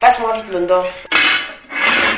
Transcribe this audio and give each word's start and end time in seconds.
Passe-moi 0.00 0.34
vite 0.36 0.50
London. 0.50 0.82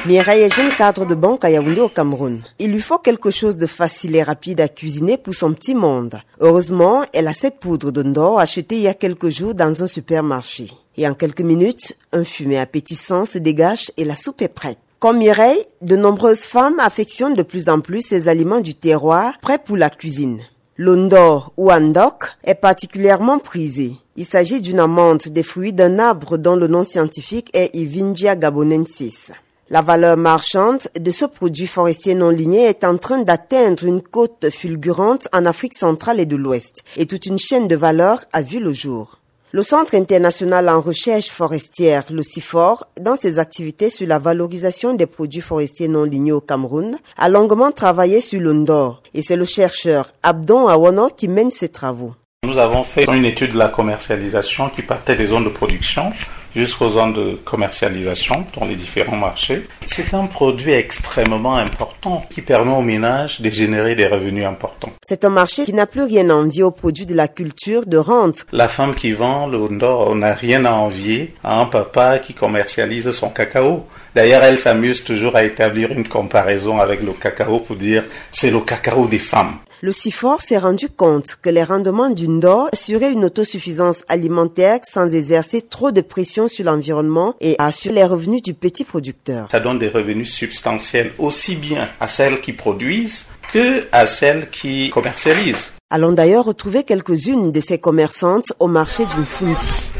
Mireille 0.06 0.42
est 0.42 0.54
jeune 0.54 0.70
cadre 0.70 1.04
de 1.04 1.16
banque 1.16 1.44
à 1.44 1.50
Yaoundé 1.50 1.80
au 1.80 1.88
Cameroun. 1.88 2.40
Il 2.60 2.70
lui 2.70 2.80
faut 2.80 2.98
quelque 2.98 3.32
chose 3.32 3.56
de 3.56 3.66
facile 3.66 4.14
et 4.14 4.22
rapide 4.22 4.60
à 4.60 4.68
cuisiner 4.68 5.18
pour 5.18 5.34
son 5.34 5.52
petit 5.52 5.74
monde. 5.74 6.20
Heureusement, 6.38 7.04
elle 7.12 7.26
a 7.26 7.32
cette 7.32 7.58
poudre 7.58 7.90
d'Ondor 7.90 8.38
achetée 8.38 8.76
il 8.76 8.82
y 8.82 8.88
a 8.88 8.94
quelques 8.94 9.30
jours 9.30 9.56
dans 9.56 9.82
un 9.82 9.88
supermarché. 9.88 10.68
Et 10.96 11.08
en 11.08 11.14
quelques 11.14 11.40
minutes, 11.40 11.98
un 12.12 12.22
fumet 12.22 12.60
appétissant 12.60 13.24
se 13.24 13.38
dégage 13.38 13.90
et 13.96 14.04
la 14.04 14.14
soupe 14.14 14.42
est 14.42 14.48
prête. 14.48 14.78
Comme 15.00 15.18
Mireille, 15.18 15.64
de 15.80 15.96
nombreuses 15.96 16.42
femmes 16.42 16.78
affectionnent 16.78 17.34
de 17.34 17.42
plus 17.42 17.68
en 17.68 17.80
plus 17.80 18.02
ces 18.02 18.28
aliments 18.28 18.60
du 18.60 18.76
terroir 18.76 19.34
prêts 19.42 19.58
pour 19.58 19.76
la 19.76 19.90
cuisine. 19.90 20.38
L'ondor 20.76 21.52
ou 21.56 21.72
andok 21.72 22.36
est 22.44 22.54
particulièrement 22.54 23.40
prisé. 23.40 23.96
Il 24.14 24.26
s'agit 24.26 24.60
d'une 24.60 24.80
amande 24.80 25.22
des 25.28 25.42
fruits 25.42 25.72
d'un 25.72 25.98
arbre 25.98 26.36
dont 26.36 26.54
le 26.54 26.66
nom 26.66 26.84
scientifique 26.84 27.48
est 27.54 27.74
Ivingia 27.74 28.36
gabonensis. 28.36 29.30
La 29.70 29.80
valeur 29.80 30.18
marchande 30.18 30.82
de 31.00 31.10
ce 31.10 31.24
produit 31.24 31.66
forestier 31.66 32.14
non 32.14 32.28
ligné 32.28 32.66
est 32.66 32.84
en 32.84 32.98
train 32.98 33.22
d'atteindre 33.22 33.86
une 33.86 34.02
côte 34.02 34.50
fulgurante 34.50 35.28
en 35.32 35.46
Afrique 35.46 35.72
centrale 35.72 36.20
et 36.20 36.26
de 36.26 36.36
l'Ouest, 36.36 36.82
et 36.98 37.06
toute 37.06 37.24
une 37.24 37.38
chaîne 37.38 37.68
de 37.68 37.76
valeur 37.76 38.22
a 38.34 38.42
vu 38.42 38.60
le 38.60 38.74
jour. 38.74 39.18
Le 39.52 39.62
Centre 39.62 39.94
international 39.94 40.68
en 40.68 40.82
recherche 40.82 41.30
forestière, 41.30 42.04
le 42.10 42.22
CIFOR, 42.22 42.84
dans 43.00 43.16
ses 43.16 43.38
activités 43.38 43.88
sur 43.88 44.06
la 44.06 44.18
valorisation 44.18 44.92
des 44.92 45.06
produits 45.06 45.40
forestiers 45.40 45.88
non 45.88 46.04
lignés 46.04 46.32
au 46.32 46.42
Cameroun, 46.42 46.98
a 47.16 47.30
longuement 47.30 47.72
travaillé 47.72 48.20
sur 48.20 48.42
l'Ondor, 48.42 49.02
et 49.14 49.22
c'est 49.22 49.36
le 49.36 49.46
chercheur 49.46 50.12
Abdon 50.22 50.68
Awono 50.68 51.08
qui 51.08 51.28
mène 51.28 51.50
ses 51.50 51.70
travaux. 51.70 52.12
Nous 52.44 52.58
avons 52.58 52.82
fait 52.82 53.04
une 53.04 53.24
étude 53.24 53.52
de 53.52 53.58
la 53.58 53.68
commercialisation 53.68 54.68
qui 54.68 54.82
partait 54.82 55.14
des 55.14 55.26
zones 55.26 55.44
de 55.44 55.48
production 55.48 56.12
jusqu'aux 56.56 56.90
zones 56.90 57.12
de 57.12 57.38
commercialisation 57.44 58.44
dans 58.58 58.66
les 58.66 58.74
différents 58.74 59.14
marchés. 59.14 59.68
C'est 59.86 60.12
un 60.12 60.26
produit 60.26 60.72
extrêmement 60.72 61.54
important 61.54 62.26
qui 62.30 62.42
permet 62.42 62.72
aux 62.72 62.82
ménages 62.82 63.40
de 63.40 63.48
générer 63.48 63.94
des 63.94 64.08
revenus 64.08 64.44
importants. 64.44 64.90
C'est 65.04 65.24
un 65.24 65.30
marché 65.30 65.62
qui 65.62 65.72
n'a 65.72 65.86
plus 65.86 66.02
rien 66.02 66.30
à 66.30 66.34
envier 66.34 66.64
aux 66.64 66.72
produits 66.72 67.06
de 67.06 67.14
la 67.14 67.28
culture 67.28 67.86
de 67.86 67.96
rente. 67.96 68.44
La 68.50 68.66
femme 68.66 68.96
qui 68.96 69.12
vend 69.12 69.46
le 69.46 69.58
on 69.58 70.16
n'a 70.16 70.34
rien 70.34 70.64
à 70.64 70.72
envier 70.72 71.36
à 71.44 71.60
un 71.60 71.66
papa 71.66 72.18
qui 72.18 72.34
commercialise 72.34 73.08
son 73.12 73.28
cacao. 73.28 73.86
D'ailleurs, 74.16 74.42
elle 74.42 74.58
s'amuse 74.58 75.04
toujours 75.04 75.36
à 75.36 75.44
établir 75.44 75.92
une 75.92 76.08
comparaison 76.08 76.80
avec 76.80 77.02
le 77.02 77.12
cacao 77.12 77.60
pour 77.60 77.76
dire 77.76 78.02
c'est 78.32 78.50
le 78.50 78.58
cacao 78.60 79.06
des 79.06 79.20
femmes. 79.20 79.58
Le 79.84 79.90
CIFOR 79.90 80.40
s'est 80.42 80.58
rendu 80.58 80.88
compte 80.88 81.36
que 81.42 81.50
les 81.50 81.64
rendements 81.64 82.08
du 82.08 82.28
Ndor 82.28 82.68
assuraient 82.72 83.10
une 83.10 83.24
autosuffisance 83.24 84.04
alimentaire 84.06 84.78
sans 84.88 85.12
exercer 85.12 85.60
trop 85.60 85.90
de 85.90 86.00
pression 86.00 86.46
sur 86.46 86.66
l'environnement 86.66 87.34
et 87.40 87.56
assurer 87.58 87.96
les 87.96 88.04
revenus 88.04 88.42
du 88.42 88.54
petit 88.54 88.84
producteur. 88.84 89.48
Ça 89.50 89.58
donne 89.58 89.80
des 89.80 89.88
revenus 89.88 90.32
substantiels 90.32 91.10
aussi 91.18 91.56
bien 91.56 91.88
à 91.98 92.06
celles 92.06 92.40
qui 92.40 92.52
produisent 92.52 93.24
que 93.52 93.84
à 93.90 94.06
celles 94.06 94.50
qui 94.50 94.90
commercialisent. 94.90 95.72
Allons 95.90 96.12
d'ailleurs 96.12 96.44
retrouver 96.44 96.84
quelques-unes 96.84 97.50
de 97.50 97.60
ces 97.60 97.78
commerçantes 97.78 98.52
au 98.60 98.68
marché 98.68 99.02
d'une 99.06 99.24
Fundi. 99.24 99.90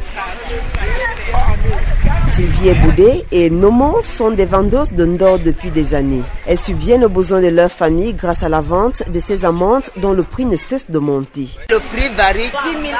Sylvie 2.34 2.72
Boudé 2.72 3.27
et 3.30 3.50
Nomo 3.50 4.02
sont 4.02 4.30
des 4.30 4.47
vendeuses 4.47 4.92
de 4.92 5.05
Ndor 5.05 5.38
depuis 5.41 5.70
des 5.70 5.94
années. 5.94 6.22
Elles 6.47 6.58
subviennent 6.58 7.05
aux 7.05 7.11
besoins 7.11 7.42
de 7.42 7.48
leur 7.48 7.70
famille 7.70 8.14
grâce 8.14 8.42
à 8.42 8.48
la 8.48 8.62
vente 8.62 9.02
de 9.11 9.20
ces 9.20 9.44
amandes 9.44 9.83
dont 9.98 10.14
le 10.14 10.22
prix 10.22 10.47
ne 10.47 10.56
cesse 10.56 10.91
de 10.91 10.98
monter. 10.98 11.48
Le 11.69 11.78
prix 11.78 12.08
varie 12.16 12.48
10 12.48 12.70
000 12.72 12.94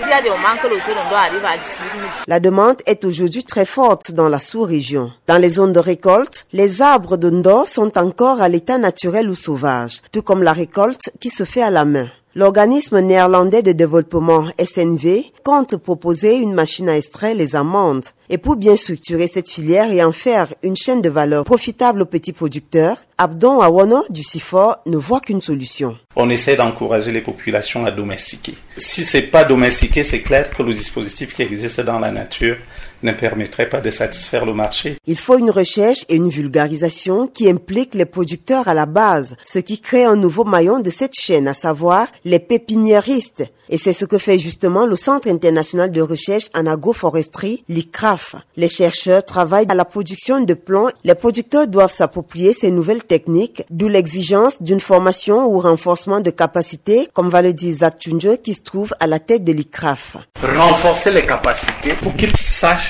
S'il 0.00 0.08
y 0.08 0.12
a 0.14 0.22
des 0.22 0.30
moments 0.30 0.56
que 0.62 0.68
le 0.68 0.76
Ndor 0.76 1.12
arrive 1.14 1.44
à 1.44 1.58
18 1.58 1.76
000. 1.76 2.08
La 2.26 2.40
demande 2.40 2.76
est 2.86 3.04
aujourd'hui 3.04 3.44
très 3.44 3.66
forte 3.66 4.12
dans 4.12 4.28
la 4.30 4.38
sous-région. 4.38 5.12
Dans 5.26 5.36
les 5.36 5.50
zones 5.50 5.74
de 5.74 5.78
récolte, 5.78 6.46
les 6.54 6.80
arbres 6.80 7.18
de 7.18 7.28
Ndor 7.28 7.68
sont 7.68 7.98
encore 7.98 8.40
à 8.40 8.48
l'état 8.48 8.78
naturel 8.78 9.28
ou 9.28 9.34
sauvage, 9.34 10.00
tout 10.10 10.22
comme 10.22 10.42
la 10.42 10.54
récolte 10.54 11.12
qui 11.20 11.28
se 11.28 11.44
fait 11.44 11.62
à 11.62 11.68
la 11.70 11.84
main. 11.84 12.08
L'organisme 12.36 13.00
néerlandais 13.00 13.62
de 13.62 13.72
développement 13.72 14.44
SNV 14.58 15.32
compte 15.44 15.76
proposer 15.76 16.36
une 16.36 16.54
machine 16.54 16.88
à 16.88 16.96
extraire 16.96 17.34
les 17.34 17.56
amandes. 17.56 18.04
Et 18.32 18.38
pour 18.38 18.54
bien 18.54 18.76
structurer 18.76 19.26
cette 19.26 19.48
filière 19.48 19.90
et 19.90 20.04
en 20.04 20.12
faire 20.12 20.54
une 20.62 20.76
chaîne 20.76 21.02
de 21.02 21.10
valeur 21.10 21.42
profitable 21.42 22.02
aux 22.02 22.06
petits 22.06 22.32
producteurs, 22.32 22.96
Abdon 23.18 23.60
Awono 23.60 24.04
du 24.08 24.22
CIFOR 24.22 24.76
ne 24.86 24.96
voit 24.96 25.18
qu'une 25.18 25.42
solution. 25.42 25.98
On 26.14 26.30
essaie 26.30 26.54
d'encourager 26.54 27.10
les 27.10 27.22
populations 27.22 27.84
à 27.84 27.90
domestiquer. 27.90 28.54
Si 28.76 29.04
c'est 29.04 29.22
pas 29.22 29.42
domestiqué, 29.42 30.04
c'est 30.04 30.20
clair 30.20 30.48
que 30.50 30.62
le 30.62 30.72
dispositif 30.72 31.34
qui 31.34 31.42
existe 31.42 31.80
dans 31.80 31.98
la 31.98 32.12
nature 32.12 32.56
ne 33.02 33.10
permettrait 33.10 33.68
pas 33.68 33.80
de 33.80 33.90
satisfaire 33.90 34.46
le 34.46 34.54
marché. 34.54 34.96
Il 35.08 35.18
faut 35.18 35.36
une 35.36 35.50
recherche 35.50 36.04
et 36.08 36.14
une 36.14 36.28
vulgarisation 36.28 37.26
qui 37.26 37.50
impliquent 37.50 37.94
les 37.94 38.04
producteurs 38.04 38.68
à 38.68 38.74
la 38.74 38.86
base, 38.86 39.36
ce 39.42 39.58
qui 39.58 39.80
crée 39.80 40.04
un 40.04 40.16
nouveau 40.16 40.44
maillon 40.44 40.78
de 40.78 40.90
cette 40.90 41.18
chaîne, 41.18 41.48
à 41.48 41.54
savoir 41.54 42.06
les 42.24 42.38
pépiniéristes. 42.38 43.42
Et 43.72 43.78
c'est 43.78 43.92
ce 43.92 44.04
que 44.04 44.18
fait 44.18 44.36
justement 44.36 44.84
le 44.84 44.96
Centre 44.96 45.28
international 45.28 45.92
de 45.92 46.02
recherche 46.02 46.46
en 46.56 46.66
agroforesterie, 46.66 47.64
l'ICRAF. 47.68 48.34
Les 48.56 48.68
chercheurs 48.68 49.24
travaillent 49.24 49.68
à 49.68 49.74
la 49.74 49.84
production 49.84 50.40
de 50.40 50.54
plants. 50.54 50.88
Les 51.04 51.14
producteurs 51.14 51.68
doivent 51.68 51.92
s'approprier 51.92 52.52
ces 52.52 52.72
nouvelles 52.72 53.04
techniques, 53.04 53.64
d'où 53.70 53.86
l'exigence 53.86 54.60
d'une 54.60 54.80
formation 54.80 55.46
ou 55.46 55.60
renforcement 55.60 56.18
de 56.18 56.30
capacité, 56.30 57.08
comme 57.14 57.28
va 57.28 57.42
le 57.42 57.52
dire 57.52 57.76
Zach 57.76 58.00
Tunjo, 58.00 58.36
qui 58.38 58.54
se 58.54 58.62
trouve 58.62 58.92
à 58.98 59.06
la 59.06 59.20
tête 59.20 59.44
de 59.44 59.52
l'ICRAF. 59.52 60.16
Renforcer 60.42 61.12
les 61.12 61.24
capacités 61.24 61.94
pour 62.02 62.12
qu'ils 62.14 62.36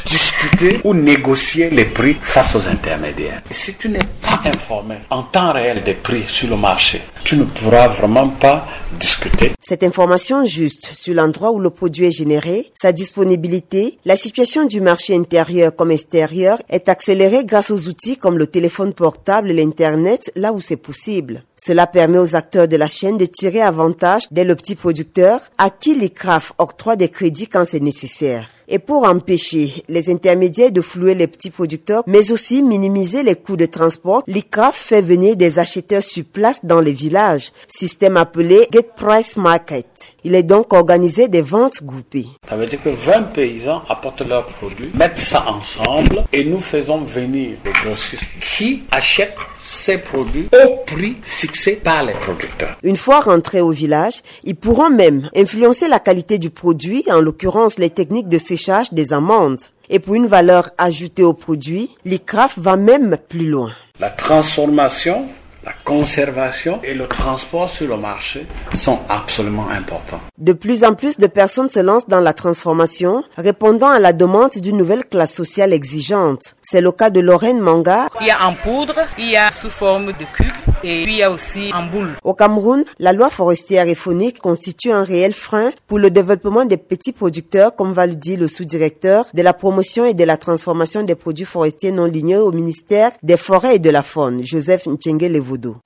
discuter 0.04 0.80
ou 0.84 0.94
négocier 0.94 1.70
les 1.70 1.84
prix 1.84 2.16
face 2.20 2.54
aux 2.54 2.68
intermédiaires. 2.68 3.42
Si 3.50 3.74
tu 3.74 3.88
n'es 3.88 4.06
pas 4.22 4.40
informé 4.44 4.96
en 5.10 5.22
temps 5.22 5.52
réel 5.52 5.82
des 5.82 5.94
prix 5.94 6.24
sur 6.26 6.48
le 6.48 6.56
marché, 6.56 7.02
tu 7.24 7.36
ne 7.36 7.44
pourras 7.44 7.88
vraiment 7.88 8.28
pas 8.28 8.66
discuter. 8.98 9.52
Cette 9.60 9.84
information 9.84 10.44
juste 10.44 10.92
sur 10.94 11.14
l'endroit 11.14 11.52
où 11.52 11.60
le 11.60 11.70
produit 11.70 12.06
est 12.06 12.10
généré, 12.10 12.72
sa 12.74 12.92
disponibilité, 12.92 13.98
la 14.04 14.16
situation 14.16 14.64
du 14.64 14.80
marché 14.80 15.14
intérieur 15.14 15.74
comme 15.76 15.92
extérieur 15.92 16.58
est 16.68 16.88
accélérée 16.88 17.44
grâce 17.44 17.70
aux 17.70 17.88
outils 17.88 18.16
comme 18.16 18.38
le 18.38 18.46
téléphone 18.46 18.92
portable 18.92 19.50
et 19.50 19.54
l'Internet 19.54 20.32
là 20.34 20.52
où 20.52 20.60
c'est 20.60 20.76
possible. 20.76 21.44
Cela 21.56 21.86
permet 21.86 22.18
aux 22.18 22.34
acteurs 22.36 22.68
de 22.68 22.76
la 22.76 22.88
chaîne 22.88 23.18
de 23.18 23.26
tirer 23.26 23.60
avantage 23.60 24.22
dès 24.30 24.44
le 24.44 24.56
petit 24.56 24.74
producteur 24.74 25.40
à 25.58 25.70
qui 25.70 25.94
les 25.94 26.10
CRAF 26.10 26.52
octroient 26.58 26.96
des 26.96 27.10
crédits 27.10 27.48
quand 27.48 27.64
c'est 27.66 27.80
nécessaire. 27.80 28.48
Et 28.72 28.78
pour 28.78 29.04
empêcher 29.04 29.82
les 29.88 30.10
intermédiaires 30.10 30.70
de 30.70 30.80
flouer 30.80 31.14
les 31.16 31.26
petits 31.26 31.50
producteurs, 31.50 32.04
mais 32.06 32.30
aussi 32.30 32.62
minimiser 32.62 33.24
les 33.24 33.34
coûts 33.34 33.56
de 33.56 33.66
transport, 33.66 34.22
l'ICRAF 34.28 34.76
fait 34.76 35.02
venir 35.02 35.34
des 35.34 35.58
acheteurs 35.58 36.04
sur 36.04 36.24
place 36.24 36.60
dans 36.62 36.80
les 36.80 36.92
villages, 36.92 37.50
système 37.66 38.16
appelé 38.16 38.68
Get 38.70 38.90
Price 38.94 39.36
Market. 39.36 40.12
Il 40.22 40.36
est 40.36 40.44
donc 40.44 40.72
organisé 40.72 41.26
des 41.26 41.42
ventes 41.42 41.82
groupées. 41.82 42.28
Ça 42.48 42.54
veut 42.54 42.66
dire 42.66 42.80
que 42.80 42.90
20 42.90 43.32
paysans 43.32 43.82
apportent 43.88 44.22
leurs 44.22 44.46
produits, 44.46 44.92
mettent 44.94 45.18
ça 45.18 45.46
ensemble 45.48 46.24
et 46.32 46.44
nous 46.44 46.60
faisons 46.60 46.98
venir 47.00 47.56
les 47.64 47.72
grossistes 47.72 48.22
qui 48.40 48.84
achètent 48.92 49.34
ces 49.62 49.98
produits 49.98 50.48
au 50.52 50.76
prix 50.86 51.16
fixé 51.22 51.72
par 51.76 52.02
les 52.02 52.14
producteurs. 52.14 52.76
Une 52.82 52.96
fois 52.96 53.20
rentrés 53.20 53.60
au 53.60 53.70
village, 53.70 54.22
ils 54.44 54.56
pourront 54.56 54.90
même 54.90 55.28
influencer 55.36 55.88
la 55.88 55.98
qualité 55.98 56.38
du 56.38 56.50
produit, 56.50 57.04
en 57.10 57.20
l'occurrence 57.20 57.78
les 57.78 57.90
techniques 57.90 58.28
de 58.28 58.38
séchage 58.38 58.92
des 58.92 59.12
amandes. 59.12 59.60
Et 59.88 59.98
pour 59.98 60.14
une 60.14 60.26
valeur 60.26 60.70
ajoutée 60.78 61.24
au 61.24 61.32
produit, 61.32 61.90
l'ICRAF 62.04 62.58
va 62.58 62.76
même 62.76 63.16
plus 63.28 63.46
loin. 63.46 63.72
La 63.98 64.10
transformation 64.10 65.26
la 65.64 65.72
conservation 65.84 66.80
et 66.82 66.94
le 66.94 67.06
transport 67.06 67.68
sur 67.68 67.86
le 67.86 67.96
marché 67.96 68.46
sont 68.74 68.98
absolument 69.08 69.68
importants. 69.68 70.20
De 70.38 70.52
plus 70.52 70.84
en 70.84 70.94
plus 70.94 71.18
de 71.18 71.26
personnes 71.26 71.68
se 71.68 71.80
lancent 71.80 72.08
dans 72.08 72.20
la 72.20 72.32
transformation, 72.32 73.24
répondant 73.36 73.88
à 73.88 73.98
la 73.98 74.12
demande 74.12 74.52
d'une 74.52 74.78
nouvelle 74.78 75.04
classe 75.04 75.34
sociale 75.34 75.72
exigeante. 75.72 76.54
C'est 76.62 76.80
le 76.80 76.92
cas 76.92 77.10
de 77.10 77.20
Lorraine 77.20 77.60
Manga. 77.60 78.08
Il 78.20 78.26
y 78.26 78.30
a 78.30 78.46
en 78.46 78.54
poudre, 78.54 78.94
il 79.18 79.30
y 79.30 79.36
a 79.36 79.52
sous 79.52 79.68
forme 79.68 80.06
de 80.06 80.24
cube 80.32 80.52
et 80.82 81.04
puis 81.04 81.14
il 81.14 81.18
y 81.18 81.22
a 81.22 81.30
aussi 81.30 81.70
en 81.74 81.84
boule. 81.84 82.12
Au 82.24 82.32
Cameroun, 82.32 82.84
la 82.98 83.12
loi 83.12 83.28
forestière 83.28 83.86
et 83.86 83.94
phonique 83.94 84.40
constitue 84.40 84.90
un 84.90 85.04
réel 85.04 85.34
frein 85.34 85.70
pour 85.86 85.98
le 85.98 86.10
développement 86.10 86.64
des 86.64 86.78
petits 86.78 87.12
producteurs, 87.12 87.74
comme 87.74 87.92
va 87.92 88.06
le 88.06 88.14
dire 88.14 88.40
le 88.40 88.48
sous-directeur 88.48 89.26
de 89.34 89.42
la 89.42 89.52
promotion 89.52 90.06
et 90.06 90.14
de 90.14 90.24
la 90.24 90.38
transformation 90.38 91.02
des 91.02 91.14
produits 91.14 91.44
forestiers 91.44 91.92
non 91.92 92.06
ligneux 92.06 92.42
au 92.42 92.52
ministère 92.52 93.10
des 93.22 93.36
Forêts 93.36 93.76
et 93.76 93.78
de 93.78 93.90
la 93.90 94.02
Faune, 94.02 94.42
Joseph 94.42 94.86
Nchenge 94.86 95.28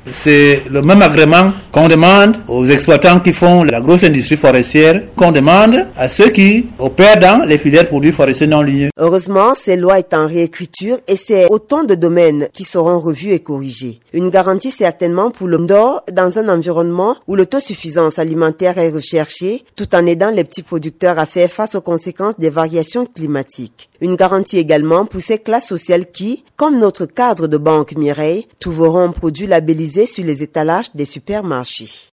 C'est 0.07 0.63
le 0.71 0.83
même 0.83 1.03
agrément 1.03 1.53
qu'on 1.73 1.89
demande 1.89 2.37
aux 2.49 2.67
exploitants 2.67 3.21
qui 3.21 3.33
font 3.33 3.65
la 3.65 3.81
grosse 3.81 4.05
industrie 4.05 4.37
forestière, 4.37 5.03
qu'on 5.17 5.33
demande 5.33 5.87
à 5.97 6.09
ceux 6.09 6.29
qui 6.31 6.67
opèrent 6.79 7.21
dans 7.21 7.45
les 7.45 7.59
filières 7.59 7.89
produits 7.89 8.13
forestiers 8.13 8.47
non 8.47 8.63
ligneux. 8.63 8.91
Heureusement, 8.99 9.55
ces 9.55 9.77
lois 9.77 9.99
est 9.99 10.15
en 10.15 10.27
réécriture 10.27 10.97
et 11.09 11.17
c'est 11.17 11.47
autant 11.51 11.85
de 11.85 11.95
domaines 11.95 12.49
qui 12.53 12.65
seront 12.65 13.01
revus 13.01 13.33
et 13.33 13.41
corrigés. 13.41 14.01
Une 14.13 14.29
garantie 14.29 14.71
certainement 14.71 15.31
pour 15.31 15.49
le 15.49 15.59
Ndor 15.59 16.03
dans 16.13 16.39
un 16.39 16.49
environnement 16.49 17.17
où 17.27 17.35
l'autosuffisance 17.35 18.19
alimentaire 18.19 18.79
est 18.79 18.91
recherchée, 18.91 19.65
tout 19.77 19.95
en 19.95 20.07
aidant 20.07 20.31
les 20.31 20.45
petits 20.45 20.63
producteurs 20.63 21.19
à 21.19 21.27
faire 21.27 21.51
face 21.51 21.75
aux 21.75 21.81
conséquences 21.81 22.39
des 22.39 22.51
variations 22.51 23.07
climatiques. 23.07 23.91
Une 24.01 24.17
garantie 24.17 24.59
également 24.59 25.07
pour 25.07 25.21
ces 25.21 25.39
classes 25.39 25.69
sociales 25.69 26.11
qui, 26.11 26.45
comme 26.57 26.79
notre 26.79 27.07
cadre 27.07 27.47
de 27.47 27.57
banque 27.57 27.97
Mireille, 27.97 28.47
trouveront 28.61 29.13
produits 29.13 29.47
labellisés 29.55 30.06
sur 30.06 30.25
les 30.25 30.43
étalages 30.43 30.93
des 30.95 31.05
supermarchés. 31.05 32.11